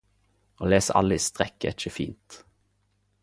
Å 0.63 0.69
lese 0.73 0.95
alle 1.01 1.19
i 1.19 1.25
strekk 1.27 1.67
er 1.71 1.77
ikkje 1.77 1.93
fint. 1.99 2.39